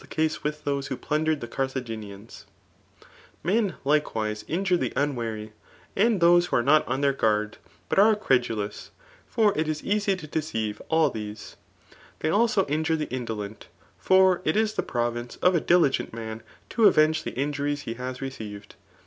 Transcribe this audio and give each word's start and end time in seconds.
case 0.09 0.39
wd^h 0.39 0.63
tiwise 0.63 0.87
who 0.87 0.97
plundered 0.97 1.41
the 1.41 1.47
Carttoj^isiianfe, 1.47 2.45
Men 3.43 3.75
Uktfvdte 3.85 4.43
inpmi 4.45 4.79
the 4.79 4.93
unwary, 4.95 5.53
andtboae 5.95 6.47
ik4)o 6.47 6.53
are 6.53 6.63
not 6.63 6.87
on 6.87 7.01
their 7.01 7.13
guards 7.13 7.59
but 7.87 7.99
aae 7.99 8.15
eredtdous} 8.19 8.89
for 9.27 9.55
it 9.55 9.67
is 9.67 9.83
easy 9.83 10.15
to 10.15 10.25
deceive 10.25 10.81
all 10.89 11.13
these^ 11.13 11.55
Tley 12.19 12.31
ilso 12.31 12.67
injure 12.67 12.97
tb« 12.97 13.09
indokut; 13.11 13.65
for 13.99 14.41
it 14.43 14.57
is 14.57 14.73
the 14.73 14.81
province 14.81 15.35
Of 15.35 15.55
n 15.55 15.61
di%ent 15.67 16.11
mta 16.15 16.41
Co 16.71 16.85
avenge 16.89 17.21
the 17.21 17.37
injuries 17.39 17.81
he 17.81 17.93
has 17.93 18.23
received. 18.23 18.73